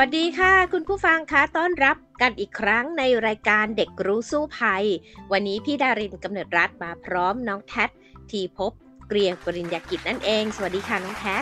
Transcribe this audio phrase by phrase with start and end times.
[0.00, 4.84] วัสดีค่ะ คุณผู้ฟังคะต้อนรับกันอีกครั้งในรายการเด็กรู้สู้ภัย
[5.32, 7.84] วันนี้พี่ดารินกำเนิดรัฐมาพร้อมน้องแท็
[8.30, 8.72] ทีพบ
[9.08, 11.36] เกรียงปริญญากิจนั่นเอง สวัสดีค่ะน้องแท็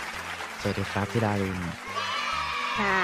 [0.60, 1.60] สวัสดีครับพี่ดาริน
[2.80, 3.00] ค่ะ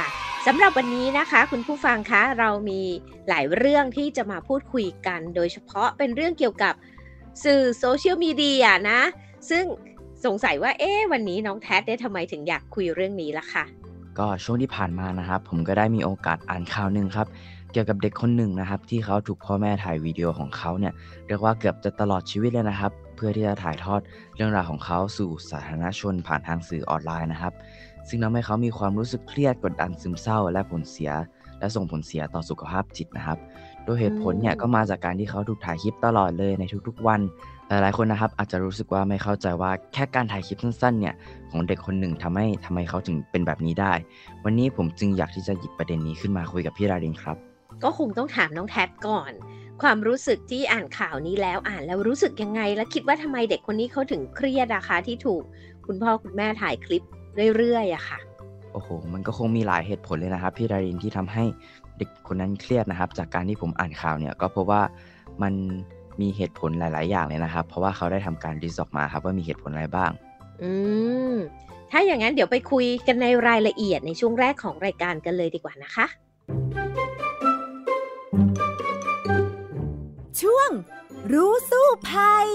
[0.46, 2.82] สำหรับวันนี้นะคะ คุณผู้ฟังคะเรามี
[3.28, 6.74] หลายเรื่องที่จะมาพูดคุยกัน โดยเฉพาะเป็นเรื่องเกี่ยวกับ
[7.45, 9.01] สื่อโซเชียลมีเดียนะ
[9.51, 9.64] ซึ่ง
[10.24, 13.66] สงสัยว่าเอ๊ะวันนี้น้องแท็ได้ทำไมถึงอยากคุยเรื่องนี้ล่ะคะ
[14.19, 17.26] ก็ช่วงที่ผ่านมานะครับ ผมก็ได้มีโอกาสอ่านข่าวหนึ่งครับ
[17.73, 20.93] เกี่ยวกับเด็กคนหนึ่งนะครับ ที่เขาถูกพ่อแม่ถ่ายวีดีโอของเขาเนี่ย
[21.26, 24.01] เรียกว่าเกือบจะตลอดชีวิตเลยนะครับ เพื่อที่จะถ่ายทอด
[24.37, 27.52] เรื่องราวของเขาสู่สาธารณชนผ่านทางสื่อออนไลน์นะครับ
[28.09, 31.13] ซึ่งทำให้เขามีความรู้สึกเครียดกดดันซึมเศร้า และผลเสีย
[31.59, 33.38] และส่งผลเสียต่อสุขภาพจิตนะครับ
[33.85, 37.20] โดยเหตุผลเนี่ยก็มาจากการที่เขาถูกถ่ายคลิปตลอดเลยในทุกๆวัน
[37.71, 41.15] หลายๆคนนะครับอาจจะรู้สึกว่าไม่เข้าใจว่าแค่การถ่ายคลิปสั้นๆเนี่ย
[41.51, 43.93] ของเด็กคนหนึ่งทำให้ทำไมเขาถึงเป็นแบบนี้ได้
[44.45, 47.37] วันนี้ผมจึงอยากที่จะหยิบประเด็นนี้ขึ้นมาคุยกับพี่ราดินครับ
[47.82, 49.32] ก็คงต้องถามน้องแท็ก่อน
[49.82, 55.43] ความรู้สึกที่อ่านข่าวนี้แล้วอ่านแล้วรู้สึกยังไง และคิดว่าทำไมเด็กคนนี้เขาถึงเครียดอะคะที่ถูก
[55.87, 57.02] คุณพ่อคุณแม่ถ่ายคลิป
[57.57, 58.18] เรื่อยๆอะค่ะ
[58.73, 61.45] โอ้โห มันก็คงมีหลายเหตุผลเลยนะครับพี่ดารินที่ทำให้
[61.98, 64.81] เด็กคนนั้นเครียดนะครับ จากการที่ผมอ่านข่าวเนี่ยก็เพราะว่า
[65.43, 65.54] มัน
[66.21, 70.10] มีเหตุผลหลาย ๆ อย่างเลยนะครับ เพราะว่าเขาได้ทำการดิสออกมาครับว่ามีเหตุผลอะไรบ้าง
[70.62, 70.72] อื
[71.32, 71.34] ม
[71.91, 76.06] ถ้าอย่างนั้นเดี๋ยวไปคุยกันในรายละเอียดในช่วงแรกของรายการกันเลยดีกว่านะคะ
[80.41, 80.70] ช่วง
[81.32, 82.48] รู้สู้ภัย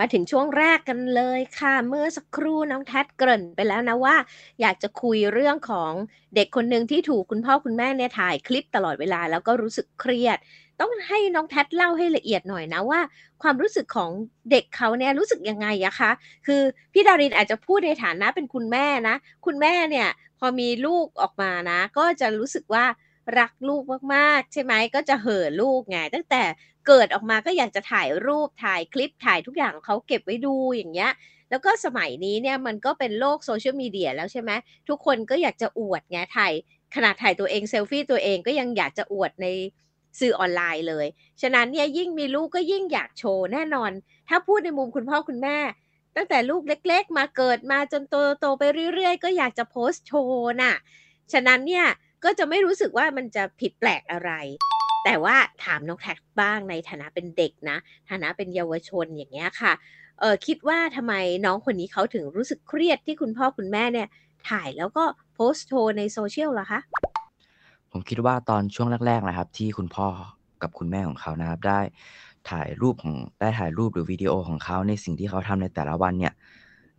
[0.00, 4.16] มาถึงช่วงแรกกันเลยค่ะ เมื่อสักครู่น้องแท็เกริ่นไปแล้วนะว่า
[4.60, 5.92] อยากจะคุยเรื่องของ
[6.34, 10.38] เด็กคนหนึ่งที่ถูกคุณพ่อคุณแม่เนี่ยถ่ายคลิปตลอดเวลา แล้วก็รู้สึกเครียด
[10.80, 13.00] ต้องให้น้องแท็เล่าให้ละเอียดหน่อยนะว่า
[13.42, 14.10] ความรู้สึกของ
[14.50, 16.10] เด็กเขาเนี่ยรู้สึกยังไงอะคะ
[16.46, 16.62] คือ
[16.92, 22.84] พี่ดารินอาจจะพูดในฐานะเป็นคุณแม่นะ คุณแม่เนี่ยพอมีลูกออกมานะ ก็จะรู้สึกว่า
[23.38, 23.82] รักลูก
[24.14, 26.42] มากๆ ใช่ไหมก็จะเห่อลูกไงตั้งแต่
[26.86, 31.12] เกิดออกมาก็อยากจะถ่ายรูปถ่ายคลิปถ่ายทุกอย่างเขาเก็บไว้ดูอย่างเงี้ย
[31.50, 34.50] แล้วก็สมัยนี้เนี่ยมันก็เป็นโลกโซเชียลมีเดียแล้วใช่ไหม
[34.88, 36.52] ทุกคนก็อยากจะอวดไงถ่าย
[36.94, 39.46] ขนาดถ่ายตัวเองเซลฟี่ตัวเองก็ยังอยากจะอวดใน
[40.20, 41.06] สื่อออนไลน์เลย
[41.42, 43.90] ฉะนั้นเนี่ยยิ่งมีลูกก็ยิ่งอยากโชว์แน่นอน
[44.28, 45.58] ถ้าพูดในมุมคุณพ่อคุณแม่
[46.16, 48.62] ตั้งแต่ลูกเล็ก ๆ มาเกิดมาจนโตโตไป
[48.94, 50.74] เรื่อยๆ ก็อยากจะโพสต์โชว์น่ะ
[51.32, 51.86] ฉะนั้นเนี่ย
[52.24, 54.30] ก็จะไม่รู้สึกว่ามันจะผิดแปลกอะไร
[55.04, 57.76] แต่ว่าถามน้องแท็กบ้างในฐานะเป็นเด็กนะ
[58.10, 59.72] ฐานะเป็นเยาวชนอย่างเงี้ยค่ะ
[60.20, 61.14] เออคิดว่าทำไม
[61.44, 64.08] น้องคนนี้เขาถึงรู้สึกเครียดที่คุณพ่อคุณแม่เนี่ย
[64.50, 65.04] ถ่ายแล้วก็
[65.34, 66.80] โพสต์โชว์ในโซเชียลล่ะคะ
[67.92, 70.06] ผมคิดว่าตอนช่วงแรกๆนะครับ ที่คุณพ่อ
[70.62, 71.80] กับคุณแม่ของเขานะครับ ได้
[72.50, 76.32] ถ่ายรูปของได้ถ่ายรูปหรือวิดีโอของเขาในสิ่งที่เขาทำในแต่ละวันเนี่ย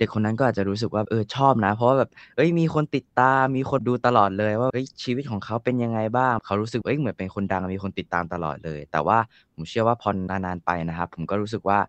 [0.02, 9.18] เด็กคนนั้นก็อาจจะรู้สึกว่าเออชอบนะ เพราะว่าแบบเอ้ยมีคนติดตามมีคนดูตลอดเลย ว่าเอ้ยชีวิตของเขาเป็นยังไงบ้าง เขารู้สึกเอ้ยเหมือนเป็นคนดังมีคนติดตามตลอดเลย แต่ว่า
[9.54, 11.80] ผมเชื่อว่าพอนานๆไปนะครับ ผมก็รู้สึกว่า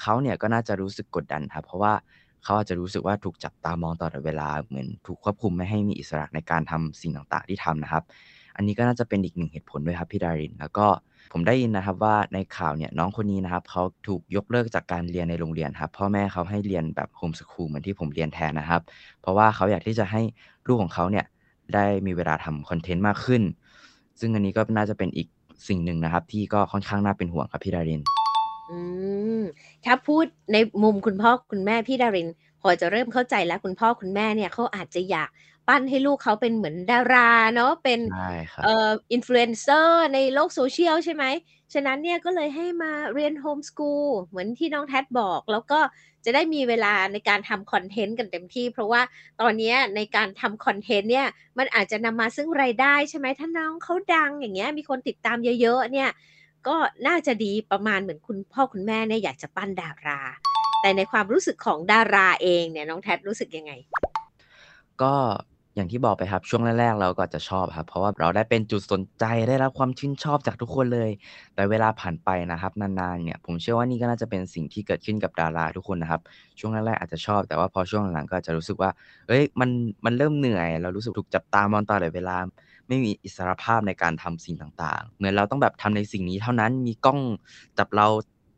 [0.00, 1.92] เขาเนี่ยก็น่าจะรู้สึกกดดันครับเพราะว่า
[2.44, 8.02] เขาอาจจะรู้สึกว่าถูกจับตามองตลอดเวลาเหมือนถูกควบคุมไม่ให้มีอิสระในการทำสิ่งต่างๆที่ทำนะครับ
[8.56, 10.86] อันนี้ก็น่าจะเป็นอีกหนึ่งเหตุผลด้วยครับพี่ดาริน แล้วก็
[11.32, 18.82] ผมได้ยินนะครับว่าในข่าวเนี่ยน้องคนนี้นะครับเขาถูกยกเลิกจากการเรียนในโรงเรียนครับพ่อแม่เขาให้เรียนแบบโฮมสคูลเหมือนที่ผมเรียนแทนนะครับ
[19.20, 20.20] เพราะว่าเขาอยากที่จะให้
[20.66, 21.24] ลูกของเขาเนี่ย
[21.74, 23.42] ได้มีเวลาทำคอนเทนต์มากขึ้น
[24.20, 25.28] ซึ่งอันนี้ก็น่าจะเป็นอีก
[25.68, 28.02] สิ่งหนึ่งนะครับ ที่ก็ค่อนข้างน่าเป็นห่วงครับพี่ดาริน
[28.70, 28.78] อื
[29.40, 29.42] ม
[29.84, 32.28] ถ้าพูดในมุมคุณพ่อคุณแม่พี่ดาริน
[32.62, 35.28] พอจะเริ่มเข้าใจแล้วคุณพ่อคุณแม่เนี่ยเขาอาจจะอยาก
[35.68, 38.00] ปั้นให้ลูกเขาเป็นเหมือนดาราเนาะเป็น
[38.64, 41.24] เอ่ออินฟลูเอนเซอร์ในโลกโซเชียลใช่ไหม
[41.74, 45.80] ฉะนั้นเนี่ยก็เลยให้มาเรียน homeschool เหมือนที่น้องแท็บอก แล้วก็
[46.24, 49.02] จะได้มีเวลาในการทำคอนเทนต์กันเต็มที่ เพราะว่า
[49.40, 51.28] ตอนนี้ในการทำคอนเทนต์เนี่ย
[51.58, 56.10] มันอาจจะนำมาซึ่งรายได้ใช่ไหมถ้าน้องเขาดังอย่างเงี้ยมีคนติดตามเยอะๆเนี่ย
[56.68, 60.20] ก็น่าจะดีประมาณเหมือนคุณพ่อคุณแม่เนี่ยอยากจะปั้นดารา
[60.82, 63.72] แต่ในความรู้สึกของดาราเองเนี่ยน้องแท็รู้สึกยังไง
[65.02, 65.14] ก็
[65.80, 71.10] อย่างที่บอกไปครับช่วงแรกๆเราก็จะชอบครับ เพราะว่าเราได้เป็นจุดสนใจได้รับความชื่นชอบจากทุกคนเลย
[71.54, 76.20] แต่เวลาผ่านไปนะครับนานๆเนี่ยผมเชื่อว่านี่ก็น่าจะเป็นสิ่งที่เกิดขึ้นกับดาราทุกคนนะครับ
[76.58, 78.90] ช่วงแรกๆอาจจะชอบ แต่ว่าพอช่วงหลังๆก็จะรู้สึกว่า
[79.28, 79.70] เอ้ยมัน
[80.04, 82.36] มันเริ่มเหนื่อย เรารู้สึกถูกจับตามองตลอดเวลา
[82.88, 87.20] ไม่มีอิสรภาพในการทำสิ่งต่างๆ เหมือนเราต้องแบบทำในสิ่งนี้เท่านั้นมีกล้อง
[87.78, 88.06] จับเรา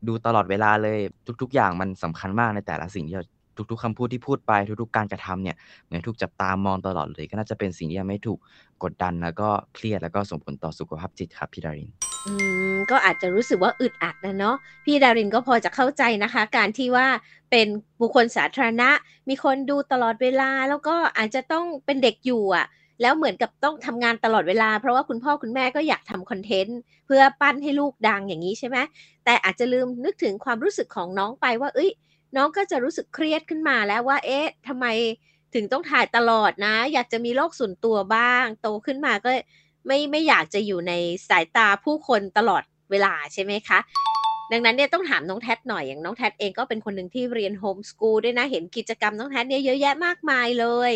[0.08, 0.98] ดูตลอดเวลาเลย
[1.42, 3.24] ทุก ๆ อย่างมันสำคัญมากในแต่ละสิ่งที่เรา
[3.56, 4.52] ทุกๆคำพูดที่พูดไป
[4.82, 5.56] ทุกๆการกระทำเนี่ย
[5.87, 8.38] เหมือนถูกจับตามองตลอดเลย ก็น่าจะเป็นสิ่งที่ทำให้ถูก
[8.82, 11.90] กดดันแล้วก็เครียดแล้วก็ส่งผลต่อสุขภาพจิตครับพี่ดาริน
[12.26, 12.32] อื
[12.72, 17.06] มก็อาจจะรู้สึกว่าอึดอัดนะเนาะพี่ดารินก็พอจะเข้าใจนะคะ การที่ว่า
[17.50, 17.66] เป็น
[18.00, 18.90] บุคคลสาธารณะ
[19.28, 22.66] มีคนดูตลอดเวลา แล้วก็อาจจะต้องเป็นเด็กอยู่อะ
[23.02, 28.78] แล้วเหมือนกับต้องทำงานตลอดเวลา เพราะว่าคุณพ่อคุณแม่ก็อยากทำคอนเทนต์เพื่อปั้นให้ลูกดังอย่างนี้ใช่ไหม
[29.25, 31.90] แต่อาจจะลืมนึกถึงความรู้สึกของน้องไปว่า เอ้ย
[32.37, 34.87] น้องก็จะรู้สึกเครียดขึ้นมาแล้วว่า เอ๊ะทำไม
[35.55, 39.31] ถึงต้องถ่ายตลอดนะ อยากจะมีโลกส่วนตัวบ้าง โตขึ้นมาก็
[39.87, 40.93] ไม่ไม่อยากจะอยู่ใน
[41.29, 43.79] สายตาผู้คนตลอดเวลาใช่ไหมคะ
[44.52, 50.93] ดังนั้นเนี่ยต้องถามน้องแท็หน่อยอย่างน้องแท็เองก็เป็นคนหนึ่งที่เรียนโฮมสกูลด้วยนะเห็นกิจกรรมน้องแท็เนี่ยเยอะแยะมากมายเลย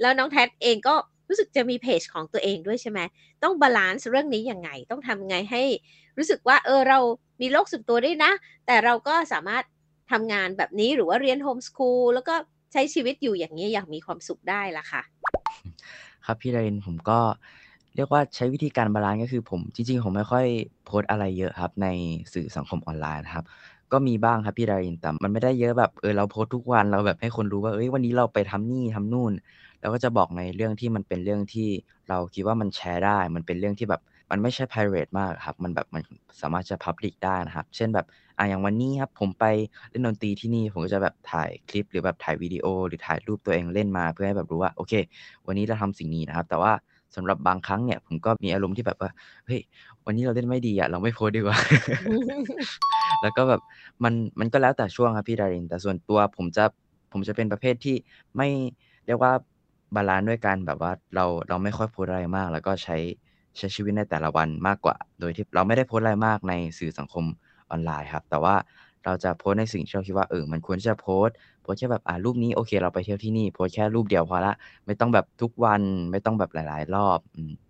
[0.00, 0.94] แล้วน้องแท็เองก็
[1.28, 3.00] รู้สึกจะมีเพจของตัวเองด้วยใช่ไหม
[3.42, 5.62] ต้อง balance เรื่องนี้ยังไง ต้องทำไงให้
[6.18, 6.98] รู้สึกว่าเออเรา
[7.40, 8.32] มีโลกส่วนตัวด้วยนะ
[8.66, 9.64] แต่เราก็สามารถ
[10.10, 12.34] ทำงานแบบนี้หรือว่าเรียน homeschool แล้วก็
[12.72, 15.02] ใช้ชีวิตอยู่อย่างนี้อย่างมีความสุขได้ละค่ะ
[16.26, 17.18] ครับพี่ดารินผมก็
[17.96, 20.46] เรียกว่าใช้วิธีการ balance ก็คือผมจริงๆ ผมไม่ค่อย
[20.86, 21.86] โพสอะไรเยอะครับ ใน
[22.32, 23.44] สื่อสังคมออนไลน์นะครับ
[23.92, 29.32] ก็มีบ้างครับพี่ดารินแต่มันไม่ได้เยอะแบบเออเราโพสทุกวันเราแบบให้คนรู้ว่าเอ้ยวันนี้เราไปทำนี่ทำนู่น
[29.80, 31.68] เราก็จะบอกในเรื่องที่มันเป็นเรื่องที่
[32.08, 36.02] เราคิดว่ามันแชร์ได้ มันเป็นเรื่องที่แบบมันไม่ใช่ private มากครับ มันแบบมัน
[36.40, 38.06] สามารถจะ public ได้นะครับ เช่นแบบ
[38.38, 39.44] อะอย่างวันนี้ครับผมไป
[39.90, 44.92] เล่นดนตรีที่นี่ผมก็จะแบบถ่ายคลิปหรือแบบถ่ายวิดีโอ หรือถ่ายรูปตัวเองเล่นมาเพื่อให้แบบรู้ว่าโอเค
[45.46, 46.72] วันนี้เราทำสิ่งนี้นะครับ แต่ว่า
[47.16, 49.10] สำหรับบางครั้งเนี่ย ผมก็มีอารมณ์ที่แบบว่า
[49.46, 49.60] เฮ้ย
[50.06, 51.56] วันนี้เราเล่นไม่ดีอะเราไม่โพสดีกว่า
[53.22, 53.60] แล้วก็แบบ
[54.04, 56.64] มันมันก็แล้วแต่ช่วงครับพี่ดาริน แต่ส่วนตัวผมจะ
[57.12, 57.96] ผมจะเป็นประเภทที่
[58.36, 58.48] ไม่
[59.06, 59.32] เรียกว่า
[59.94, 62.96] balance ด้วยกันแบบว่าเราเราไม่ค่อยโพสอะไรมาก แล้วก็ใช้
[63.56, 67.24] ใช้ชีวิตในแต่ละวันมากกว่า โดยที่เราไม่ได้โพสอะไรมากในสื่อสังคม
[67.70, 68.54] ออนไลน์ครับ แต่ว่า
[69.04, 71.28] เราจะโพสในสิ่งที่เราคิดว่าเออมันควรจะโพส
[71.62, 74.54] โพสแค่แบบอ่ารูปนี้โอเค เราไปเที่ยวที่นี่โพสแค่รูปเดียวพอละ
[74.86, 77.18] ไม่ต้องแบบทุกวันไม่ต้องแบบหลาย ๆ รอบ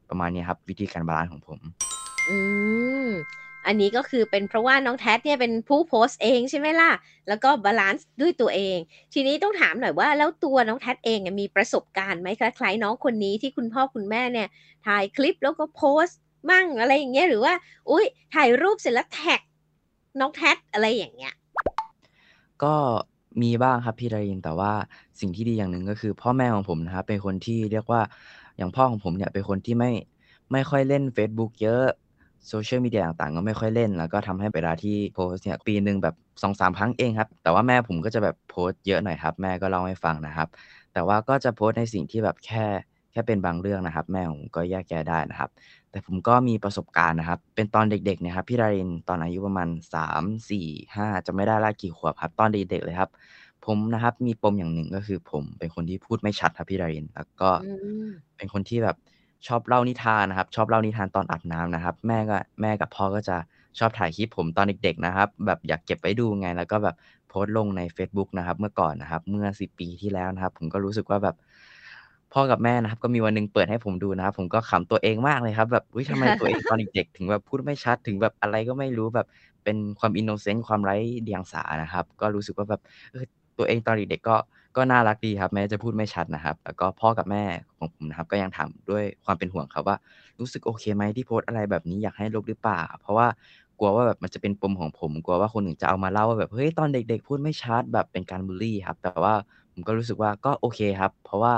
[0.09, 1.59] ประมาณนี้ครับ วิธีการ balance ของผม
[2.29, 2.37] อื
[3.06, 3.09] ม
[3.67, 6.91] อันนี้ก็คือเป็นเพราะว่าน้องแท็เนี่ยเป็นผู้โพสต์เองใช่ไหมล่ะ
[7.29, 8.79] แล้วก็ balance ด้วยตัวเอง
[9.15, 14.49] ทีนี้ต้องถามหน่อยว่าแล้วตัวน้องแท็เองมีประสบการณ์ไหมคล้ายๆน้องคนนี้ที่คุณพ่อคุณแม่เนี่ย
[14.87, 16.19] ถ่ายคลิปแล้วก็โพสต์
[16.51, 17.55] มั่งอะไรอย่างเงี้ยหรือว่า
[17.91, 19.41] อุ้ยถ่ายรูปเสร็จแล้วแท็ก
[20.20, 21.35] น้องแท็อะไรอย่างเงี้ย
[22.62, 22.75] ก็
[23.43, 24.73] มีบ้างครับพี่ดารินแต่ว่า
[25.20, 28.00] สิ่งที่ดีอย่างหนึ่งก็คือ พ่อแม่ของผมนะครับเป็นคนที่เรียกว่า
[28.56, 29.91] อย่างพ่อของผมเนี่ยเป็นคนที่ไม่
[30.53, 31.85] ไม่ค่อยเล่น Facebook เยอะ
[32.49, 40.49] โซเชียลมีเดียต่างๆ ก็ไม่ค่อยเล่น แล้วก็ทำให้เวลาที่โพสเนี่ยปีหนึ่งแบบสองสามครั้งเองครับ แต่ว่าแม่ผมก็จะแบบโพสเยอะหน่อยครับ แม่ก็เล่าให้ฟังนะครับ
[40.93, 42.65] แต่ว่าก็จะโพสในสิ่งที่แบบแค่
[43.12, 45.50] แค่เป็นบางเรื่องนะครับ แม่ผมก็แยกแยะได้นะครับ
[45.90, 53.11] แต่ผมก็มีประสบการณ์นะครับ เป็นตอนเด็กๆเนี่ยครับพี่ดารินตอนอายุประมาณสามสี่ห้าจะไม่ได้ละกี่ขวบครับ ตอนเด็กๆเลยครับ
[53.67, 57.50] ผมนะครับ มีปมอย่างหนึ่งก็คือผมเป็นคนที่พูดไม่ชัดครับพี่ดารินแล้วก็
[58.37, 58.96] เป็นคนที่แบบ
[59.46, 63.37] ชอบเล่านิทานนะครับ ชอบเล่านิทานตอนอาบน้ำนะครับ แม่ก็แม่กับพ่อก็จะ
[63.79, 66.96] ชอบถ่ายคลิปผมตอนเด็ก ๆนะครับ แบบอยากเก็บไว้ดูไง แล้วก็แบบ
[67.29, 71.36] โพสต์ลงใน Facebook นะครับ เมื่อก่อนนะครับ เมื่อสิปีที่แล้วนะครับ ผมก็รู้สึกว่าแบบ
[72.32, 79.27] พ่อกับแม่นะครับ ก็มีวันหนึ่งเปิดให้ผมดูนะครับ ผมก็ขำตัวเองมากเลยครับ แบบอุ้ยทำไมตัวเองตอนเด็กๆถึงแบบพูดไม่ชัดถึงแบบอะไรก็ไม่รู้แบบ
[79.65, 82.81] เป็นความอินโนเซนต์ความไร้เดียงสานะครับ ก็รู้สึกว่าแบบ
[83.13, 83.25] เออ
[83.58, 84.37] ตัวเองตอนเด็กๆก็
[84.77, 87.44] ก็น่ารักดีครับ แม้จะพูดไม่ชัดนะครับ แล้วก็พ่อกับแม่
[87.77, 89.97] ของผมนะครับ ก็ยังถามด้วยความเป็นห่วงครับว่า
[90.41, 93.27] รู้สึกโอเคไหมที่โพสต์อะไรแบบนี้อยากให้ลบหรือเปล่า เพราะว่า
[93.79, 99.35] กลัวว่าแบบมันจะเป็นปมของผมกลัวว่าคนอื่นจะเอามาเล่าว่าแบบเฮ้ยตอนเด็ก ๆ พูดไม่ชัดแบบเป็นการบูลลี่ครับ แต่ว่า
[99.73, 101.55] ผมก็รู้สึกว่าก็โอเคครับ เพราะว่า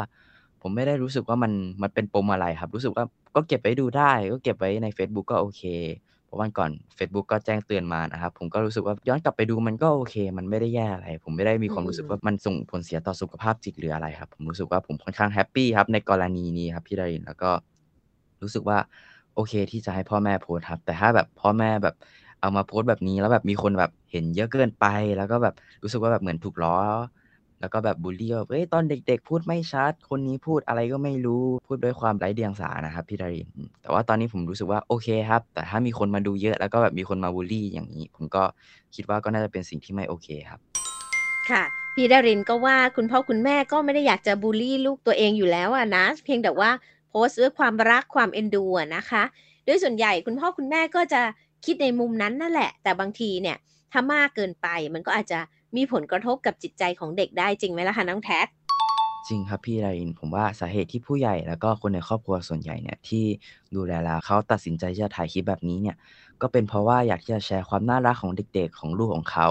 [0.62, 1.52] ผมไม่ได้รู้สึกว่ามัน
[1.82, 5.62] มันเป็นปมอะไรครับ รู้สึกว่าก็เก็บไว้ดูได้ ก็เก็บไว้ใน Facebook ก็โอเค
[6.26, 17.50] เพราะวันก่อน Facebook ก็แจ้งเตือนมานะครับ ผมก็รู้สึกว่าย้อนกลับไปดูมันก็โอเค มันไม่ได้แย่อะไร ผมไม่ได้มีความรู้สึกว่ามันส่งผลเสียต่อสุขภาพจิตหรืออะไรครับ ผมรู้สึกว่าผมค่อนข้างแฮปปี้ครับในกรณีนี้ครับพี่ดารินแล้วก็
[18.42, 18.78] รู้สึกว่า
[19.34, 21.94] โอเคที่จะให้พ่อแม่โพสครับ แต่ถ้าแบบพ่อแม่แบบ
[22.40, 24.86] เอามาโพสแบบนี้แล้วแบบมีคนแบบเห็นเยอะเกินไป
[25.16, 26.76] แล้วก็แบบรู้สึกว่าแบบเหมือนถูกล้อ
[27.60, 33.48] แล้วก็แบบบูลลี่ว่าเอ้ยตอนเด็ก ๆ พูดไม่ชัด คนนี้พูดอะไรก็ไม่รู้พูดด้วยความไร้เดียงสานะครับพี่ดาริน
[33.82, 38.42] แต่ว่าตอนนี้ผมรู้สึกว่าโอเคครับ แต่ถ้ามีคนมาดูเยอะ แล้วก็แบบมีคนมาบูลลี่อย่างนี้ ผมก็
[38.94, 40.60] คิดว่าก็น่าจะเป็นสิ่งที่ไม่โอเคครับ
[41.50, 41.62] ค่ะ
[41.94, 46.70] พี่ดารินก็ว่าคุณพ่อคุณแม่ก็ไม่ได้อยากจะบูลลี่ลูกตัวเองอยู่แล้วอะนะ เพียงแต่ว่า
[47.08, 48.64] โพสต์ด้วยความรักความเอ็นดู
[48.96, 49.22] นะคะ
[49.64, 51.22] โดยส่วนใหญ่คุณพ่อคุณแม่ก็จะ
[51.64, 53.56] คิดในมุมนั้นนั่นแหละ แต่บางทีเนี่ย
[53.92, 55.40] ถ้ามากเกินไปมันก็อาจจะ
[55.76, 58.40] มีผลกระทบกับจิตใจของเด็กได้จริงไหมล่ะคะน้องแท็
[59.28, 63.24] จริงครับพี่ดารินผมว่าสาเหตุที่ผู้ใหญ่แล้วก็คนในครอบครัวส่วนใหญ่เนี่ยที่
[63.74, 65.96] ดูแลเราเขาตัดสินใจจะถ่ายคลิปแบบนี้เนี่ย
[66.42, 69.48] ก็เป็นเพราะว่าอยากที่จะแชร์ความน่ารักของเด็กๆ ของลูกของเขา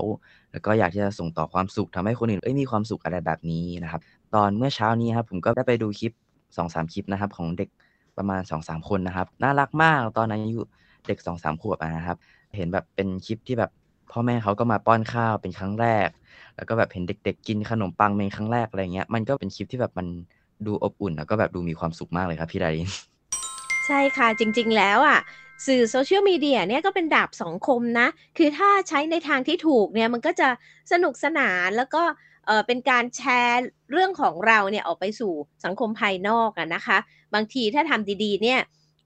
[0.51, 4.01] แล้วก็อยากที่จะส่งต่อความสุขทำให้คนอื่นเอ้ยมีความสุขอะไรแบบนี้นะครับ
[4.35, 6.13] ตอนเมื่อเช้านี้ครับผมก็ได้ไปดูคลิป
[6.53, 7.69] 2-3คลิปนะครับของเด็ก
[8.17, 10.61] ประมาณ2-3คนนะครับน่ารักมากตอนอายุ
[11.07, 12.17] เด็ก2-3ขวบนะครับ
[12.55, 13.71] เห็นแบบเป็นคลิปที่แบบ
[14.11, 16.07] พ่อแม่เขาก็มาป้อนข้าวเป็นครั้งแรก
[16.55, 20.07] แล้วก็แบบเห็นเด็ก ๆ กินขนมปังเป็นครั้งแรกอะไรเงี้ย มันก็เป็นคลิปที่แบบมัน
[20.65, 22.87] ดูอบอุ่น แล้วก็แบบดูมีความสุขมากเลยครับพี่ดาริน
[23.85, 25.19] ใช่ค่ะจริง ๆ แล้วอะ
[25.67, 30.49] สื่อ Social Media เนี่ยก็เป็นดาบสองคมนะ คือถ้าใช้ในทางที่ถูกเนี่ยมันก็จะ
[30.91, 32.03] สนุกสนานแล้วก็
[32.67, 35.33] เป็นการแชร์เรื่องของเราเนี่ยออกไปสู่
[35.65, 36.97] สังคมภายนอกอะนะคะ
[37.33, 38.59] บางทีถ้าทำดีๆเนี่ย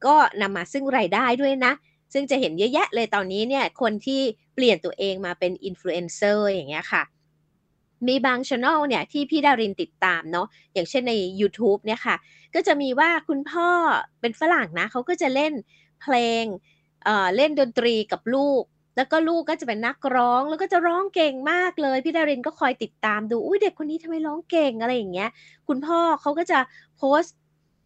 [0.05, 1.73] ก็นำมาซึ่งรายได้ด้วยนะ
[2.13, 4.21] ซึ่งจะเห็นเยอะแยะเลยตอนนี้เนี่ยคนที่
[4.55, 7.03] เปลี่ยนตัวเองมาเป็นอินฟลูเอนเซอร์อย่างเงี้ยค่ะ
[8.07, 12.15] มีบาง channel เนี่ยที่พี่ดารินติดตามเนาะอย่างเช่นใน YouTube เนี่ยค่ะ
[12.55, 13.69] ก็จะมีว่าคุณพ่อ
[14.21, 15.53] เป็นฝรั่งนะเขาก็จะเล่น
[16.01, 16.43] เพลง
[17.03, 18.63] เอ่อเล่นดนตรีกับลูก
[18.97, 25.29] แล้วก็ลูกก็จะเป็นนักร้อง แล้วก็จะร้องเก่งมากเลย พี่ดารินก็คอยติดตามดูอุ้ยเด็กคนนี้ทำไมร้องเก่งอะไรอย่างเงี้ย
[25.67, 26.59] คุณพ่อเขาก็จะ
[26.97, 27.35] โพสต์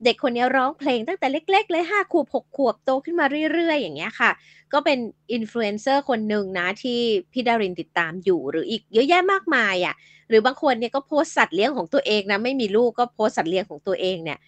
[0.04, 4.32] เด็กคนนี้ร้องเพลงตั้งแต่เล็ก ๆ เลยห้าขวบหกขวบโตขึ้นมาเรื่อย ๆ อย่างเงี้ยค่ะ
[4.74, 5.00] ก็เป็น
[5.32, 7.00] อินฟลูเอนเซอร์คนหนึ่งนะที่
[7.32, 9.96] พี่ดารินติดตามอยู่ หรืออีกเยอะแยะมากมายอะ
[10.30, 14.40] หรือบางคนเนี่ยก็โพสต์สัตว์เลี้ยงของตัวเองนะไม่มีลูกก็โพสต์สัตว์เลี้ยงของตัวเองเนี่ย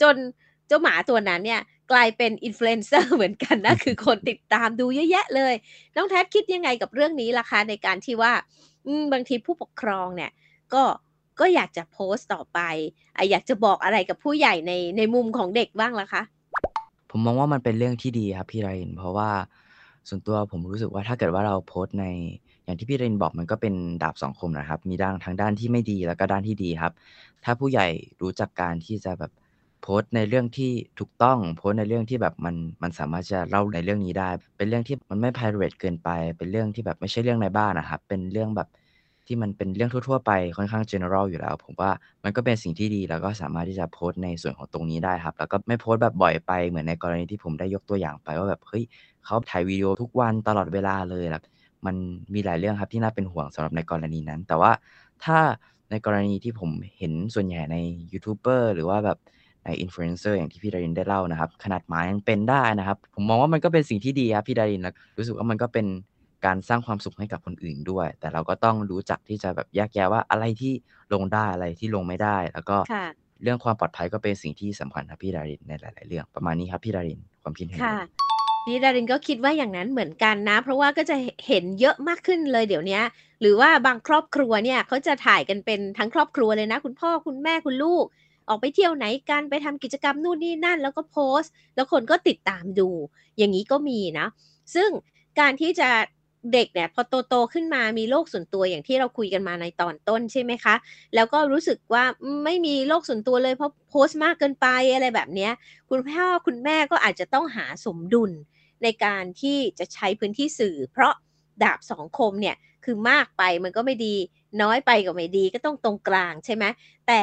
[0.00, 0.16] จน
[0.68, 1.60] เจ้าหมาตัวนั้นเนี่ย
[1.92, 5.54] กลายเป็นอินฟลูเอนเซอร์เหมือนกันนะคือคนติดตามดูเยอะแยะเลย
[5.96, 8.32] น้องแท็คิดยังไงกับเรื่องนี้ล่ะคะในการที่ว่า
[9.12, 10.30] บางทีผู้ปกครองเนี่ย
[10.74, 10.82] ก็
[11.40, 12.60] ก็อยากจะโพสต์ต่อไป
[13.16, 16.22] ออยากจะบอกอะไรกับผู้ใหญ่ในในมุมของเด็กบ้างล่ะคะ
[17.10, 19.30] ผมมองว่ามันเป็นเรื่องที่ดีครับพี่ดารินเพราะว่า
[20.08, 22.06] ส่วนตัวผมรู้สึกว่าถ้าเกิดว่าเราโพสต์ใน
[22.64, 26.92] อย่างที่พี่ดารินบอกมันก็เป็นดาบสองคมนะครับ มีด้านทั้งด้านที่ไม่ดีแล้วก็ด้านที่ดีครับ
[27.44, 27.86] ถ้าผู้ใหญ่
[28.22, 29.32] รู้จักการที่จะแบบ
[29.82, 38.68] โพสต์ในเรื่องที่ถูกต้องโพสต์ในเรื่องที่แบบมันมันสามารถจะเล่าในเรื่องนี้ได้ เป็นเรื่องที่มันไม่ private เกินไป เป็นเรื่องที่แบบไม่ใช่เรื่องในบ้านนะครับ เป็นเรื่องแบบ
[39.28, 41.90] ที่มันเป็นเรื่องทั่ว ๆ ไปค่อนข้าง general อยู่แล้ว ผมว่า
[42.24, 48.84] มันก็เป็นสิ่งที่ดีแล้วก็สามารถที่จะโพสต์ในส่วนของตรงนี้ได้ครับ แล้วก็ไม่โพสต์แบบบ่อยไปเหมือนในกรณีที่ผมได้ยกตัวอย่างไปว่าแบบเฮ้ย
[49.24, 51.44] เขาถ่ายวิดีโอทุกวันตลอดเวลาเลยแบบ
[51.86, 51.96] มัน
[52.34, 54.72] มีหลายเรื่องครับที่น่าเป็นห่วงสำหรับในกรณีนั้น แต่ว่า
[55.24, 55.38] ถ้า
[55.90, 57.76] ในกรณีที่ผมเห็นส่วนใหญ่ใน
[58.12, 59.18] ยูทูบเบอร์หรือว่าแบบ
[59.64, 65.86] ในอินฟลูเอนเซอร์อย่างที่พี่ดารินได้เล่านะครับ ขนาดหมายังเป็นได้นะครับ ผมมองว่ามันก็เป็นสิ่งที่ดีครับพี่ดารินแล้วรู้สึกว่ามันก็เป็น
[66.46, 70.72] การสร้างความสุขให้กับคนอื่นด้วย แต่เราก็ต้องรู้จักที่จะแบบแยกแยะว่าอะไรที่
[71.12, 73.06] ลงได้อะไรที่ลงไม่ได้ แล้วก็ค่ะ
[73.42, 77.98] เรื่องความปลอดภัยก็เป็นสิ่งที่สำคัญครับพี่ดารินในหลาย ๆ เรื่องประมาณนี้ครับพี่ดารินความคิดเห็นค่ะ
[78.66, 81.16] พี่ดารินก็คิดว่าอย่างนั้นเหมือนกันนะ เพราะว่าก็จะ
[81.46, 83.00] เห็นเยอะมากขึ้นเลยเดี๋ยวนี้
[83.40, 88.04] หรือว่าบางครอบครัวเนี่ยเขาจะถ่ายกันเป็นทั้งครอบครัวเลยนะ คุณพ่อคุณแม่คุณลูก
[88.48, 92.88] ออกไปเที่ยวไหนกันไปทำกิจกรรมนู่นนี่นั่น แล้วก็โพสต์ แล้วคนก็ติดตามดู
[93.38, 94.26] อย่างนี้ก็มีนะ
[94.74, 94.88] ซึ่ง
[95.40, 95.88] การที่จะ
[96.52, 100.74] เด็กเนี่ยพอโตโตๆขึ้นมามีโลกส่วนตัวอย่างที่เราคุยกันมาในตอนต้นใช่ไหมคะ
[101.14, 102.04] แล้วก็รู้สึกว่า
[102.44, 105.48] ไม่มีโลกส่วนตัวเลยเพราะโพสต์มากเกินไปอะไรแบบนี้
[105.90, 108.32] คุณพ่อคุณแม่ก็อาจจะต้องหาสมดุล
[108.82, 111.14] ในการที่จะใช้พื้นที่สื่อ เพราะ
[111.62, 114.16] ดาบสองคมเนี่ยคือมากไปมันก็ไม่ดี
[114.62, 116.64] น้อยไปก็ไม่ดีก็ต้องตรงกลางใช่ไหม
[117.08, 117.22] แต่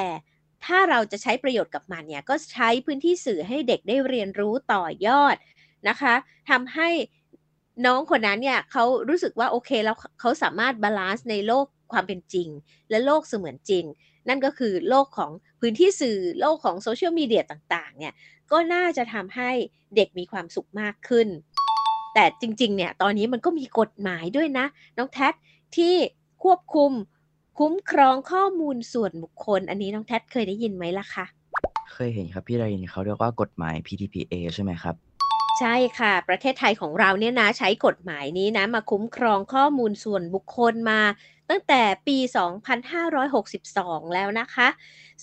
[0.66, 5.36] ถ้าเราจะใช้ประโยชน์กับมันเนี่ยก็ใช้พื้นที่สื่อให้เด็กได้เรียนรู้ต่อยอด
[5.88, 6.14] นะคะ
[6.50, 6.90] ทำให้
[7.86, 12.48] น้องคนนั้นเนี่ยเขารู้สึกว่าโอเคแล้วเขาสามารถ balance ในโลกความเป็นจริง
[12.89, 13.86] และโลกเสมือนจริง
[14.27, 18.13] นั่นก็คือโลกของพื้นที่สื่อโลกของโซเชียลมีเดียต่างๆเนี่ย
[18.51, 19.51] ก็น่าจะทำให้
[19.96, 21.27] เด็กมีความสุขมากขึ้น
[22.13, 24.65] แต่จริงๆเนี่ยตอนนี้มันก็มีกฎหมายด้วยนะ
[24.98, 25.29] น้องแท็
[25.77, 25.96] ที่
[26.44, 26.91] ควบคุม
[27.60, 31.25] คุ้มครองข้อมูลส่วนบุคคล อันนี้น้องแท็เคยได้ยินไหมล่ะคะ
[31.94, 34.96] เคยเห็นครับพี่ดารินเขาเรียกว่ากฎหมาย PDPA ใช่ไหมครับ
[35.60, 41.02] ใช่ค่ะ ประเทศไทยของเราเนี่ยนะใช้กฎหมายนี้นะมาคุ้มครองข้อมูลส่วนบุคคลมา
[41.50, 42.18] ตั้งแต่ปี
[42.92, 44.68] 2562 แล้วนะคะ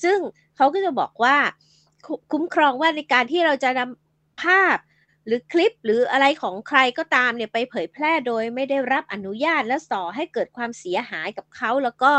[0.03, 0.19] ซึ่ง
[0.57, 1.37] เขาก็จะบอกว่า
[2.33, 4.79] คุ้มครองว่าในการที่เราจะนำภาพ
[5.27, 12.13] หรือคลิปหรืออะไรของใครก็ตามเนี่ยไปเผยแพร่โดยไม่ได้รับอนุญาตและส่อให้เกิดความเสียหายกับเขาแล้วก็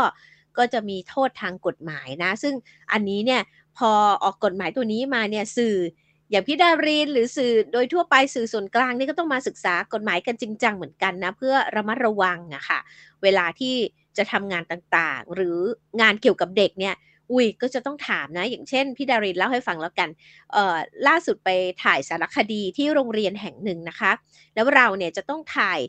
[0.58, 2.54] ก็จะมีโทษทางกฎหมายนะ ซึ่ง
[2.92, 3.42] อันนี้เนี่ย
[3.78, 3.90] พอ
[4.22, 5.76] ออกกฎหมายตัวนี้มาเนี่ยสื่อ
[6.30, 12.78] อย่างพี่ดารินหรือสื่อโดยทั่วไปสื่อส่วนกลางนี่ก็ต้องมาศึกษากฎหมายกันจริงจังเหมือนกันนะ เพื่อระมัดระวังอะค่ะ
[13.22, 13.74] เวลาที่
[14.16, 15.58] จะทำงานต่างๆ หรือ
[16.00, 16.94] งานเกี่ยวกับเด็กเนี่ย
[17.30, 20.08] อุ้ยก็จะต้องถามนะ อย่างเช่นพี่ดารินเล่าให้ฟังแล้วกัน
[20.52, 20.76] เอ่อ
[21.08, 21.48] ล่าสุดไป
[21.84, 24.12] ถ่ายสารคดีที่โรงเรียนแห่งหนึ่งนะคะ
[24.54, 25.80] แล้วเราเนี่ยจะต้องถ่าย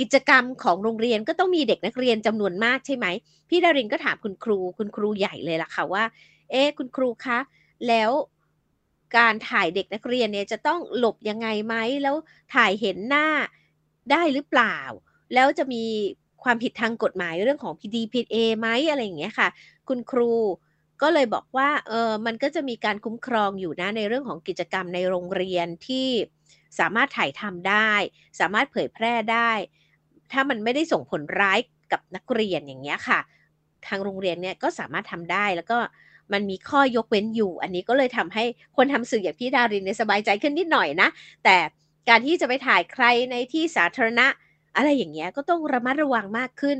[0.00, 3.06] กิจกรรมของโรงเรียนก็ต้องมีเด็กนักเรียนจำนวนมากใช่ไหม
[3.48, 6.04] พี่ดารินก็ถามคุณครูคุณครูใหญ่เลยล่ะค่ะว่า
[6.50, 7.38] เอ๊คุณครูคะ
[7.88, 8.10] แล้ว
[9.16, 12.14] การถ่ายเด็กนักเรียนเนี่ยจะต้องหลบยังไงไหมแล้ว
[12.54, 13.26] ถ่ายเห็นหน้า
[14.10, 14.76] ได้หรือเปล่า
[15.34, 15.84] แล้วจะมี
[16.42, 19.48] ความผิดทางกฎหมายเรื่องของ PDPA ไหมอะไรอย่างเงี้ยค่ะ
[19.88, 20.32] คุณครู
[21.02, 26.08] ก็เลยบอกว่าเออมันก็จะมีการคุ้มครองอยู่นะในเรื่องของกิจกรรมในโรงเรียนที่
[26.78, 27.92] สามารถถ่ายทำได้
[28.40, 29.50] สามารถเผยแพร่ได้
[30.32, 31.58] ถ้ามันไม่ได้ส่งผลร้าย
[31.92, 33.20] กับนักเรียนอย่างเงี้ยค่ะ
[33.86, 35.78] ทางโรงเรียนเนี่ยก็สามารถทำได้แล้วก็
[36.32, 38.44] มันมีข้อยกเว้นอยู่ อันนี้ก็เลยทำให้
[38.76, 41.08] คนทำสื่ออย่างพี่ดารินเนี่ยสบายใจขึ้นนิดหน่อยนะ
[41.44, 41.56] แต่
[42.08, 44.26] การที่จะไปถ่ายใครในที่สาธารณะ
[44.76, 46.78] อะไรอย่างเงี้ยก็ต้องระมัดระวังมากขึ้น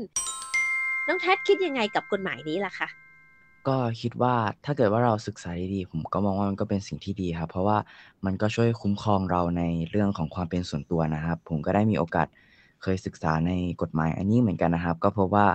[1.07, 2.87] น้องแท็คิดยังไงกับกฎหมายนี้ล่ะคะ
[3.67, 7.77] ก็คิดว่าถ้าเกิดว่าเราศึกษาดีๆผมก็มองว่ามันก็เป็นสิ่งที่ดีครับเพราะว่า
[8.25, 12.27] มันก็ช่วยคุ้มครองเราในเรื่องของความเป็นส่วนตัวนะครับ ผมก็ได้มีโอกาส
[12.81, 13.51] เคยศึกษาใน
[13.81, 15.45] กฎหมายอันนี้เหมือนกันนะครับ ก็เพราะว่า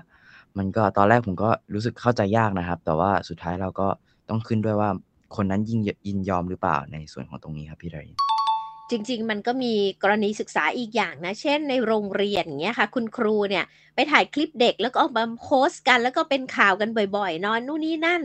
[0.59, 3.89] มันก็ตอนแรกผมก็รู้สึกเข้าใจยากนะครับ แต่ว่าสุดท้ายเราก็
[4.29, 4.91] ต้องขึ้นด้วยว่า
[5.37, 8.19] คนนั้นยินยินยอมหรือเปล่าในส่วนของตรงนี้ครับพี่ดาริน
[8.91, 18.23] จริง ๆ มันก็มีกรณีศึกษาอีกอย่างนะ เช่น ในโรงเรียนอย่างเงี้ยค่ะ คุณครูเนี่ยไปถ่ายคลิปเด็กแล้วก็เอามาโพสต์กัน แล้วก็เป็นข่าวกันบ่อยๆ นอนนู่นนี่นั่น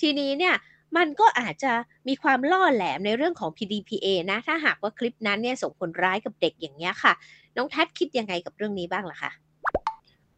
[0.00, 0.54] ทีนี้เนี่ย
[0.96, 1.72] มันก็อาจจะ
[2.08, 7.12] มีความล่อแหลมในเรื่องของ PDPA นะ ถ้าหากว่าคลิปนั้นเนี่ยส่งผลร้ายกับเด็กอย่างเงี้ยค่ะ
[7.56, 9.30] น้องแท็คิดยังไงกับเรื่องนี้บ้างล่ะคะ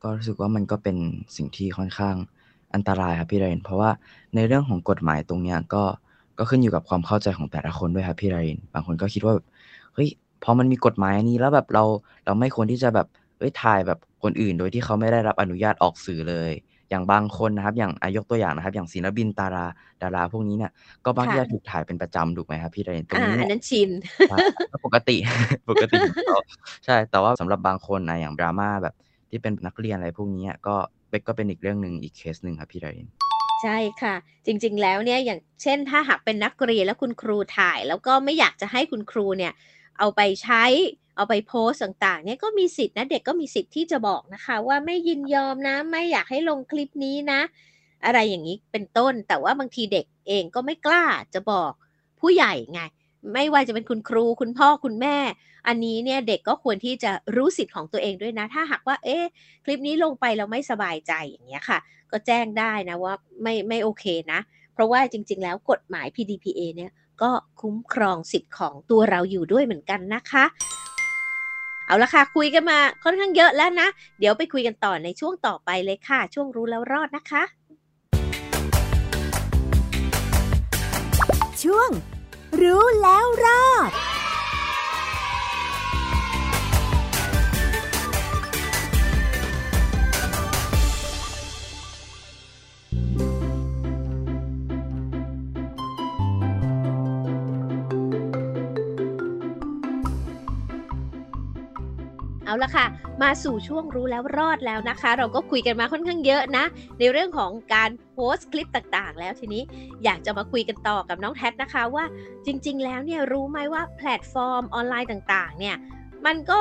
[0.02, 0.96] ก็รู้สึกว่ามันก็เป็น
[1.36, 2.14] สิ่งที่ค่อนข้าง
[2.74, 3.90] อันตรายครับพี่เรนเพราะว่า
[4.34, 5.82] ในเรื่องของกฎหมายตรงเนี้ยก็
[6.38, 9.34] ก็ขึ้นอยู่กับความเข้าใจของแต่ละคนด้วยครับพี่เรนบางคนก็คิดว่า
[9.94, 10.08] เฮ้ย
[10.44, 11.84] พอมันมีกฎหมายอันนี้แล้วแบบเรา
[12.24, 13.06] เราไม่ควรที่จะแบบ
[13.38, 16.52] เอ้ยถ่ายแบบคนอื่น โดยที่เขาไม่ได้รับอนุญาตออกสื่อเลย
[16.90, 19.66] อย่างบางคนนะครับ อย่างอายกตัวอย่างนะครับ อย่างศิลปินตารา
[20.02, 20.72] ดาราพวกนี้เนี่ย
[21.04, 23.90] ก็บางที่จะถูกถ่ายเป็นประจำถูกไหมครับพี่เรนตรงนี้อันนั้นชิน
[24.84, 25.16] ปกติ
[25.70, 25.98] ปกติ
[26.84, 28.94] ใช่แต่ว่าสำหรับบางคนนะอย่างดราม่าแบบ
[29.32, 30.76] ที่เป็นนักเรียนอะไรพวกนี้ก็
[31.08, 33.06] เบกก็เป็นอีกเรื่องหนึ่งอีกเคสหนึ่งครับพี่เรน
[33.62, 34.14] ใช่ค่ะ
[34.46, 39.52] จริง ๆ แล้วเนี่ยอย่างเช่น ถ้าหากเป็นนักเรียนแล้วคุณครูถ่าย แล้วก็ไม่อยากจะให้คุณครูเนี่ย
[39.98, 40.64] เอาไปใช้
[41.16, 47.40] เอาไปโพสต่างๆเนี่ยก็มีสิทธินะเด็กก็มีสิทธิ์ที่จะบอกนะคะ ว่าไม่ยินยอมนะไม่อยากให้ลงคลิปนี้นะ
[48.04, 51.04] อะไรอย่างนี้เป็นต้น แต่ว่าบางทีเด็กเองก็ไม่กล้า
[51.34, 51.72] จะบอก
[52.20, 52.80] ผู้ใหญ่ไง
[53.32, 55.16] ไม่ว่าจะเป็นคุณครูคุณพ่อคุณแม่
[55.66, 59.24] อันนี้เนี่ยเด็กก็ควรที่จะรู้สิทธิ์ของตัวเองด้วยนะ ถ้าหากว่า เอ๊ะ
[59.64, 61.78] คลิปนี้ลงไปเราไม่สบายใจอย่างเงี้ยค่ะ
[62.10, 64.40] ก็แจ้งได้นะว่าไม่ไม่โอเคนะ
[64.74, 66.90] เพราะว่าจริง ๆ แล้วกฎหมาย PDPA เนี่ย
[67.22, 67.30] ก็
[67.60, 70.44] คุ้มครองสิทธิ์ของตัวเราอยู่ด้วยเหมือนกันนะคะ
[71.86, 77.42] เอาละค่ะคุยกันมาค่อนข้างเยอะแล้วนะ เดี๋ยวไปคุยกันต่อในช่วงต่อไปเลยค่ะ ช่วงรู้แล้วรอดนะคะ
[81.62, 81.90] ช่วง
[82.60, 83.90] รู้แล้วรอด
[102.52, 102.86] เอาละค่ะ
[103.22, 106.64] มาสู่ช่วงรู้แล้วรอดแล้วนะคะ เราก็คุยกันมาค่อนข้างเยอะนะ
[106.98, 109.62] ในเรื่องของการโพสต์คลิปต่างๆ แล้วทีนี้
[110.04, 112.04] อยากจะมาคุยกันต่อกับน้องแท็กนะคะว่า
[112.46, 115.76] จริง ๆ แล้วเนี่ยรู้ไหมว่าแพลตฟอร์มออนไลน์ต่าง ๆ เนี่ย
[116.26, 116.60] มันก็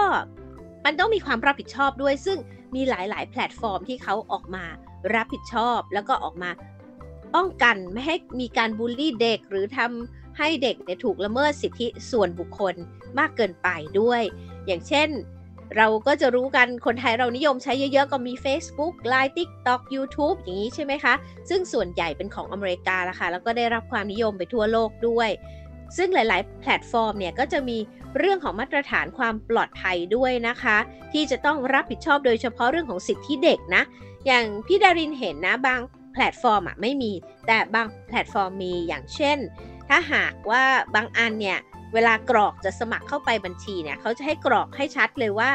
[0.85, 2.37] มันต้องมีความรับผิดชอบด้วย ซึ่ง
[2.75, 4.65] มีหลาย ๆ แพลตฟอร์มที่เขาออกมา
[5.15, 6.51] รับผิดชอบ แล้วก็ออกมา
[7.35, 12.75] ป้องกันไม่ให้มีการบูลลี่เด็กหรือทำให้เด็กเนี่ยถูกละเมิดสิทธิส่วนบุคคล
[13.19, 13.67] มากเกินไป
[13.99, 14.21] ด้วย
[14.65, 15.09] อย่างเช่น
[15.77, 21.13] เราก็จะรู้กันคนไทยเรานิยมใช้เยอะๆ ก็มี Facebook Line TikTok YouTube อย่างนี้ใช่ไหมคะ
[21.49, 25.29] ซึ่งส่วนใหญ่เป็นของอเมริกาละค่ะ แล้วก็ได้รับความนิยมไปทั่วโลกด้วย
[25.97, 27.77] ซึ่งหลายๆ แพลตฟอร์มเนี่ยก็จะมี
[28.17, 30.77] เรื่องของมาตรฐานความปลอดภัยด้วยนะคะ
[31.13, 33.83] ที่จะต้องรับผิดชอบโดยเฉพาะเรื่องของสิทธิเด็กนะ
[34.25, 35.81] อย่างพี่ดารินเห็นนะบาง
[36.13, 37.11] แพลตฟอร์มอะไม่มี
[37.47, 39.37] แต่บางแพลตฟอร์มมีอย่างเช่น
[39.89, 40.63] ถ้าหากว่า
[40.95, 41.59] บางอันเนี่ย
[41.93, 45.49] เวลากรอกจะสมัครเข้าไปบัญชีเนี่ยเขาจะให้กรอกให้ชัดเลยว่า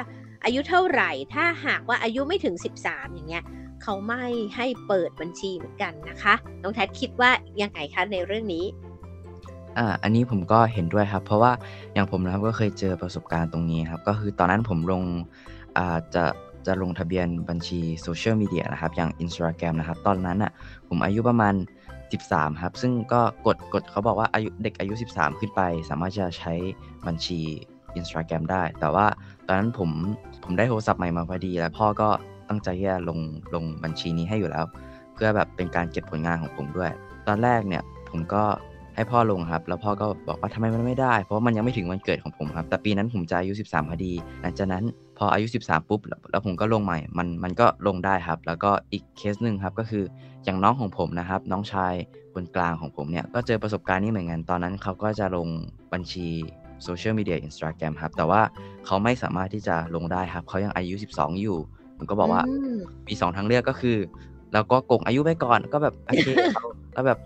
[0.44, 3.44] อายุเท่าไหร่ ถ้าหากว่าอายุไม่ถึง 13 อย่างเงี้ย
[3.82, 4.24] เขาไม่
[4.56, 7.30] ให้เปิดบัญชีเหมือนกันนะคะน้องแท็คิดว่า
[7.62, 8.64] ยังไงคะในเรื่องนี้
[9.78, 11.52] อ่าอันนี้ผมก็เห็นด้วยครับ เพราะว่า
[11.94, 15.02] อย่างผมนะครับก็เคยเจอประสบการณ์ตรงนี้ครับ ก็คือตอนนั้นผมลง
[15.76, 16.24] อ่าจะ
[16.66, 20.52] จะลงทะเบียนบัญชีโซเชียลมีเดียนะครับ อย่าง Instagram นะครับ ตอนนั้นอะ
[20.88, 21.54] ผมอายุประมาณ
[22.14, 26.52] 13 ครับ ซึ่งก็กดกดเขาบอกว่าอายุเด็กอายุ 13 ขึ้นไป สามารถจะใช้
[27.06, 27.40] บัญชี
[27.98, 29.06] Instagram ได้ แต่ว่า
[29.46, 29.90] ตอนนั้นผม
[30.44, 32.08] ผมได้โทรศัพท์ใหม่มาพอดี แล้วพ่อก็
[32.48, 33.18] ตั้งใจที่จะลง
[33.54, 34.64] ลงบัญชีนี้ให้อยู่แล้ว
[35.14, 36.90] เพื่อแบบเป็นการเก็บผลงานของผมด้วย
[37.26, 38.44] ตอนแรกเนี่ยผมก็
[38.94, 44.84] ให้พ่อลงครับ แล้วพ่อก็บอกว่าทำไมมันไม่ได้ เพราะมันยังไม่ถึงวันเกิดของผมครับ แต่ปีนั้นผมจะอายุ 13 พอดี หลังจากนั้น
[45.18, 50.04] พออายุ 13 ปุ๊บ แล้วผมก็ลงใหม่ มันมันก็ลงได้ครับ แล้วก็อีกเคสหนึ่งครับก็คือ
[50.46, 51.94] อย่างน้องของผมนะครับ น้องชาย
[52.34, 55.48] คนกลางของผมเนี่ยก็เจอประสบการณ์นี้เหมือนกันตอนนั้นเขาก็จะลง
[55.92, 56.28] บัญชี
[56.84, 58.40] โซเชียลมีเดียอินสตาแกรมครับ แต่ว่า
[58.86, 61.58] เขาไม่สามารถที่จะลงได้ครับ เขายังอายุ 12 อยู่
[61.96, 62.76] ผมก็บอกว่าอืม
[63.08, 63.96] มีสองทางเลือกก็คือ
[64.52, 67.18] เราก็โกงอายุไปก่อนก็แบบโอเคเอาแล้วแบบ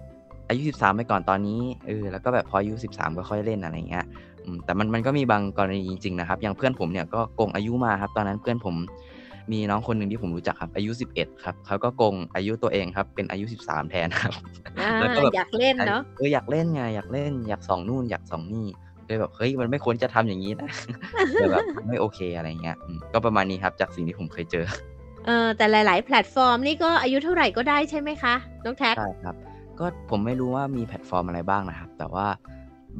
[0.48, 4.04] อายุ 13 ไปก่อนตอนนี้เออแล้วก็แบบพออายุ 13 ก็ค่อยเล่นอะไรเงี้ย
[4.44, 8.74] อืมแต่มันมันก็มีบางกรณีจริงๆนะครับ อย่างเพื่อนผมเนี่ยก็โกงอายุมาครับ ตอนนั้นเพื่อนผม
[9.53, 14.33] มีน้องคนหนึ่งที่ผมรู้จักครับ อายุ 11 ครับเขาก็โกงอายุตัวเองครับ เป็นอายุ 13 แทนครับ
[14.81, 18.66] อ่าแล้วก็แบบอยากเล่นเนาะเอออยากเล่นไงอยากเล่น อยากส่องนู่นอยากส่องนี่
[19.07, 20.70] เลยแบบเฮ้ยมันไม่ควรจะทำอย่างนี้นะ
[21.33, 24.64] เลยแบบไม่โอเคอะไรเงี้ยอืมก็ประมาณนี้ครับจากสิ่งที่ผมเคยเจอ
[25.26, 29.35] เออแต่หลาย ๆ แพลตฟอร์มนี่ก็อายุเท่าไหร่ก็ได้ใช่ไหมคะน้องแท็กใช่ครับ
[29.79, 32.26] ก็ผมไม่รู้ว่ามีแพลตฟอร์มอะไรบ้างนะครับ แต่ว่า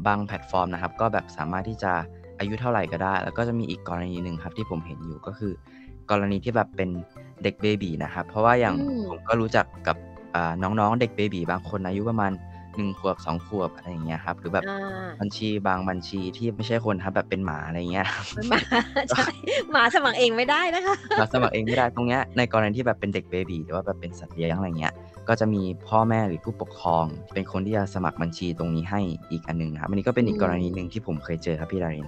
[0.07, 1.93] บางแพลตฟอร์มนะครับ ก็แบบสามารถที่จะ
[2.39, 5.53] อายุเท่าไหร่ก็ได้ แล้วก็จะมีอีกกรณีหนึ่งครับ ที่ผมเห็นอยู่ก็คือ
[6.11, 6.91] กรณีที่แบบเป็น
[7.43, 9.97] เด็ก baby นะครับ เพราะว่าอย่างอืมผมก็รู้จักกับ
[10.35, 12.33] อ่าน้องๆ เด็ก baby บางคนอายุประมาณ
[12.77, 18.07] หนึ่งขวบสองขวบอะไรอย่างเงี้ยครับ หรือแบบอ่าบัญชีบางบัญชีที่ไม่ใช่คนครับแบบเป็นหมาอะไรเงี้ย
[18.49, 18.61] หมา
[19.11, 19.27] ใช่
[19.71, 24.95] หมาสมัครเองไม่ได้นะคะเราสมัครเองไม่ได้ตรงเนี้ยในกรณีที่แบบเป็นเด็ก baby หรือว่าแบบเป็นสัตว์เลี้ยงอะไรเงี้ย
[25.29, 32.07] ก็จะมีพ่อแม่หรือผู้ปกครอง เป็นคนที่จะสมัครบัญชีตรงนี้ให้อีกอันหนึงนะครับอันนี้ก็เป็นอีกอืมกรณีหนึ่งที่ผมเคยเจอครับพี่ดาริน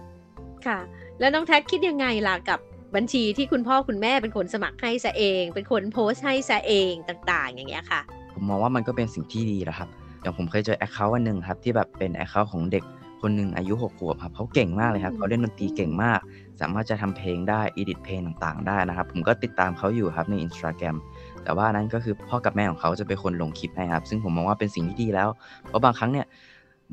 [0.66, 0.78] ค่ะ
[1.20, 2.60] แล้วน้องแท็กคิดยังไงล่ะกับ
[2.96, 8.00] บัญชีที่คุณพ่อคุณแม่เป็นคนสมัครให้ซะเอง เป็นคนโพสต์ให้ซะเองต่างๆ อย่างเงี้ยค่ะ
[8.34, 9.88] ผมมองว่ามันก็เป็นสิ่งที่ดีนะครับ
[10.22, 12.84] อย่างผมเคยเจอ account อันหนึ่งครับที่แบบเป็น account ของเด็ก
[13.22, 16.20] คนหนึ่งอายุหกขวบครับเขาเก่งมากเลยครับอืมเขาเล่นดนตรีเก่งมาก
[16.60, 20.96] สามารถจะทำเพลงได้ edit เพลงต่างๆ ได้นะครับ ผมก็ติดตามเขาอยู่ครับในอินสตาแกรม
[21.42, 25.28] แต่ว่านั้นก็คือพ่อกับแม่ของเขาจะเป็นคนลงคลิปให้ครับซึ่งผมมองว่าเป็นสิ่งที่ดีแล้ว
[25.66, 26.26] เพราะบางครั้งเนี่ย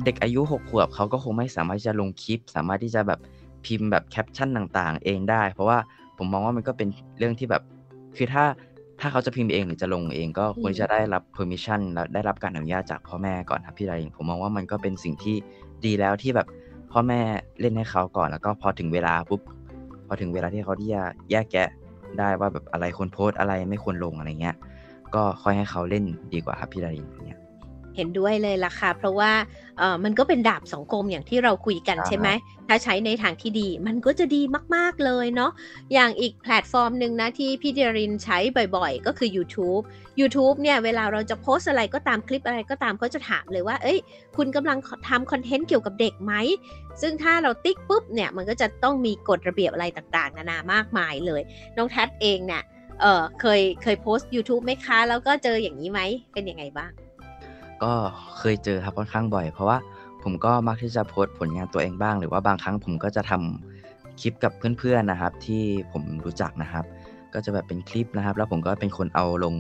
[0.05, 3.19] เด็กอายุหกขวบเขาก็คงไม่สามารถที่จะลงคลิป สามารถที่จะแบบ
[3.65, 5.77] พิมพ์แบบแคปชั่นต่างๆ เองได้ เพราะว่า
[6.17, 7.63] ผมมองว่ามันก็เป็นเรื่องที่แบบ
[8.17, 8.45] คือถ้า
[8.99, 15.35] ถ้าเขาจะพิมพ์เองหรือจะลงเองก็ควรจะได้รับ permission และได้รับการอนุญาตจากพ่อแม่ก่อนครับพี่ดารินผมมองว่ามันก็เป็นสิ่งที่
[15.85, 16.47] ดีแล้วที่แบบ
[16.91, 17.21] พ่อแม่
[17.59, 19.41] เล่นให้เขาก่อนแล้วก็พอถึงเวลาปุ๊บ
[20.07, 21.69] พอถึงเวลาที่เขาที่จะแยกแยะ
[22.19, 24.55] ได้ว่าแบบอะไรควรโพสต์อะไรไม่ควรลงอะไรเงี้ย
[25.15, 27.38] ก็ค่อยให้เขาเล่นดีกว่าครับพี่ดารินเงี้ย
[27.95, 29.31] เห็นด้วยเลยล่ะค่ะ เพราะว่า
[29.77, 32.27] เออมันก็เป็นดาบสองคมอย่างที่เราคุยกันครับใช่ไหม
[32.67, 34.41] ถ้าใช้ในทางที่ดี มันก็จะดี
[34.75, 35.51] มาก ๆ เลยเนาะ
[35.93, 38.37] อย่างอีกแพลตฟอร์มหนึ่งนะที่พี่เดรินใช้
[38.75, 39.83] บ่อยๆ ก็คือ YouTube
[40.19, 43.99] YouTube เนี่ยเวลาเราจะโพสต์อะไรก็ตามคลิปอะไรก็ตามเขาจะถามเลยว่า เอ้ย
[44.37, 44.77] คุณกำลัง
[45.09, 46.33] ทำคอนเทนต์เกี่ยวกับเด็กไหม
[47.01, 51.41] ซึ่งถ้าเราติ๊กปุ๊บเนี่ยมันก็จะต้องมีกฎระเบียบอะไรต่างๆ นานามากมายเลย
[51.77, 52.63] น้องแทดเองเนี่ย
[53.01, 56.01] เออเคยเคยโพสต์ YouTube ไหมคะ แล้วก็เจออย่างนี้ไหม
[56.33, 56.91] เป็นยังไงบ้าง
[57.83, 57.93] ก็
[58.37, 59.77] เคยเจอครับค่อนข้างบ่อย เพราะว่า
[60.23, 65.61] ผมก็มักที่จะโพสต์ผลงานตัวเองบ้าง หรือว่าบางครั้งผมก็จะทำคลิปกับเพื่อนๆนะครับ ที่
[65.91, 66.85] ผมรู้จักนะครับ
[67.33, 69.55] ก็จะแบบเป็นคลิปนะครับ แล้วผมก็เป็นคนเอาลง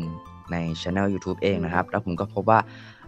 [0.51, 2.59] ในช anel YouTube เองนะครับ แล้วผมก็พบว่า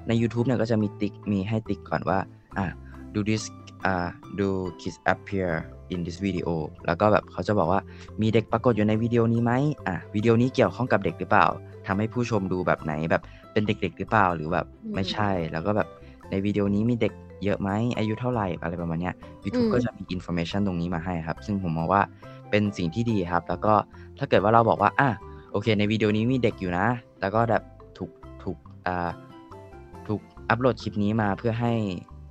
[0.07, 2.17] ใน YouTube เนี่ยก็จะมีติ๊กมีให้ติ๊กก่อนว่า
[2.57, 2.65] อะ
[3.13, 3.43] do this
[3.85, 4.07] อ่า
[4.39, 5.51] do kids appear
[5.93, 6.49] in this video
[6.85, 7.81] แล้วก็แบบเขาจะบอกว่า
[8.21, 9.51] มีเด็กปรากฏอยู่ในวิดีโอนี้ไหม
[9.87, 11.47] อะวิดีโอนี้เกี่ยวข้องกับเด็กหรือเปล่า
[11.87, 13.21] ทำให้ผู้ชมดูแบบไหนแบบ
[13.53, 15.87] เป็นเด็ก ๆ หรือเปล่าหรือแบบอืมไม่ใช่ แล้วก็แบบ
[16.29, 17.13] ในวิดีโอนี้มีเด็ก
[17.43, 22.01] เยอะไหมอายุเท่าไหร่อะไรประมาณเนี้ย YouTube อืมก็จะมีอินโฟ a t i o n ตรงนี้มาให้ครับ ซึ่งผมมองว่า
[22.49, 23.73] เป็นสิ่งที่ดีครับ แล้วก็
[24.19, 25.09] ถ้าเกิดว่าเราบอกว่าอะ
[25.51, 26.87] โอเค ในวิดีโอนี้มีเด็กอยู่นะ
[27.21, 27.63] แล้วก็แบบ
[27.97, 28.09] ถูก
[28.43, 29.09] ถูกอ่า
[30.07, 31.73] ถูกอัปโหลดคลิปนี้มาเพื่อให้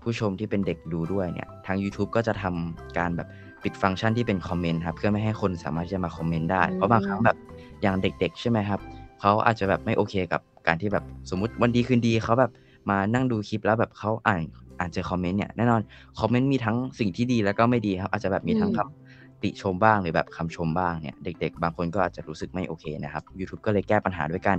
[0.03, 3.29] ผู้ชมที่เป็นเด็กดูด้วยเนี่ย ทาง YouTube ก็จะทำการแบบ
[3.63, 7.37] ปิดฟังก์ชันที่เป็นคอมเมนต์ครับ เพื่อไม่ให้คนสามารถที่จะมาคอมเมนต์ได้อืมเพราะบางครั้งแบบ
[7.83, 8.81] อย่างเด็ก ๆ ใช่ไหมครับ
[9.21, 12.53] เขาอาจจะแบบไม่โอเคกับการที่แบบสมมุติวันดีคืนดีเขาแบบ
[12.91, 14.43] มานั่งดูคลิปแล้วแบบเขาอ่าน
[14.79, 15.81] อ่านเจอคอมเมนต์เนี่ยแน่นอน
[16.21, 24.59] คอมเมนต์มีทั้งสิ่งที่ดีแล้วก็ไม่ดีครับอาจจะแบบมีทั้งอืมคำติชมบ้างหรือแบบคำชมบ้างเนี่ยเด็ก ๆ บางคนก็อาจจะรู้สึกไม่โอเคนะครับ YouTube ก็เลยแก้ปัญหาด้วยการ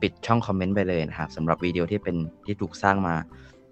[0.00, 3.14] ปิดช่องคอมเมนต์ไปเลยนะครับสำหรับวิดีโอที่เป็นที่ถูกสร้างมา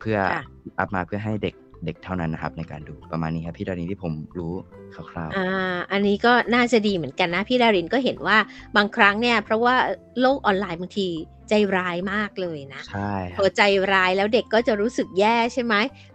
[0.00, 0.38] เพื่อค่ะ
[0.78, 4.52] อัพมาเพื่อให้เด็ก เด็กเท่านั้นนะครับ ในการดูประมาณนี้ครับพี่ดารินที่ผมรู้
[4.94, 8.38] คร่าวอ่าอันนี้ก็น่าจะดีเหมือนกันนะ พี่ดารินก็เห็นว่า
[8.76, 9.74] บางครั้งเนี่ย เพราะว่า
[10.20, 11.08] โลกออนไลน์บางที
[11.48, 13.62] ใจร้ายมากเลยนะๆใช่คพรัอบใจ
[13.92, 15.74] ร้ายแล้วเด็กก็จะรู้สึกแย่ใช่ไหม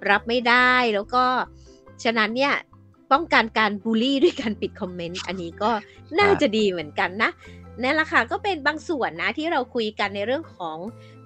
[0.10, 1.26] รับไม่ได้แล้วก็
[2.04, 2.54] ฉะนั้นเนี่ย
[3.12, 5.72] ป้องกันการบูลลี่ด้วยการปิดคอมเมนต์อันนี้ก็
[6.20, 7.32] น่าจะดีเหมือนกันนะ
[7.82, 10.78] นั่นแหละค่ะก็เป็นบางส่วนนะที่เราคุยกันในเรื่องของ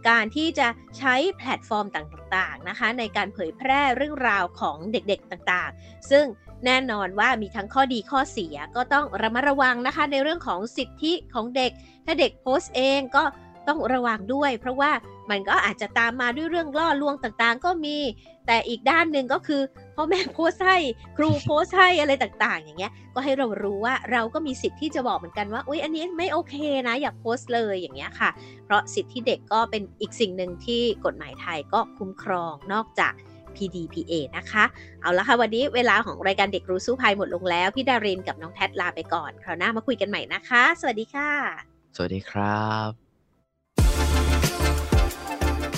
[0.08, 0.68] การที่จะ
[0.98, 6.26] ใช้แพลตฟอร์มต่างๆนะคะในการเผยแพร่เรื่องราวของเด็กๆต่างๆ ซึ่ง
[6.66, 11.72] แน่นอนว่ามีทั้งข้อดีข้อเสียก็ต้องระมัดระวังนะคะ ในเรื่องของสิทธิของเด็ก
[12.06, 13.24] ถ้าเด็กโพสต์เองก็
[13.68, 14.92] ต้องระวังด้วย เพราะว่า
[15.32, 17.98] มันก็อาจจะตามมาด้วยเรื่องล่อลวงต่างๆ ก็มี
[18.48, 19.62] แต่อีกด้านหนึ่งก็คือ
[19.96, 20.78] พ่อแม่โพสให้
[21.18, 26.56] ครูโพสให้อะไรต่างๆ อย่างเงี้ย ก็ให้เรารู้ว่าเราก็มีสิทธิ์ที่จะบอกเหมือนกันว่าอุ้ยอันนี้ไม่โอเค
[26.88, 28.30] นะ อย่าโพสเลยอย่างเงี้ยค่ะ
[28.66, 33.14] เพราะสิทธิเด็กก็เป็นอีกสิ่งหนึ่งที่กฎหมายไทยก็คุ้มครองนอกจาก
[33.56, 34.64] PDPA นะคะ
[35.02, 41.32] เอาละค่ะ วันนี้เวลาของรายการเด็กรู้สู้ภัยหมดลงแล้ว พี่ดารินกับน้องแทดลาไปก่อน คราวหน้ามาคุยกันใหม่นะคะ สวัสดีค่ะ
[41.96, 43.07] สวัสดีครับ